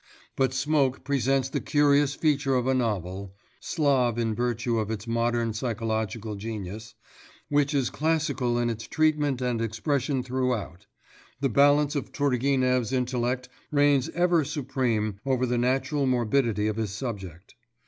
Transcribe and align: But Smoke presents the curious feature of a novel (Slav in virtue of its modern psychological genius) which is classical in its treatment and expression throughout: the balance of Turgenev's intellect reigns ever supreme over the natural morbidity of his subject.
But 0.35 0.51
Smoke 0.51 1.03
presents 1.03 1.47
the 1.49 1.61
curious 1.61 2.15
feature 2.15 2.55
of 2.55 2.65
a 2.65 2.73
novel 2.73 3.35
(Slav 3.59 4.17
in 4.17 4.33
virtue 4.33 4.79
of 4.79 4.89
its 4.89 5.05
modern 5.05 5.53
psychological 5.53 6.33
genius) 6.37 6.95
which 7.49 7.75
is 7.75 7.91
classical 7.91 8.57
in 8.57 8.71
its 8.71 8.87
treatment 8.87 9.43
and 9.43 9.61
expression 9.61 10.23
throughout: 10.23 10.87
the 11.39 11.49
balance 11.49 11.95
of 11.95 12.11
Turgenev's 12.11 12.91
intellect 12.91 13.47
reigns 13.69 14.09
ever 14.15 14.43
supreme 14.43 15.19
over 15.23 15.45
the 15.45 15.59
natural 15.59 16.07
morbidity 16.07 16.65
of 16.67 16.77
his 16.77 16.89
subject. 16.91 17.53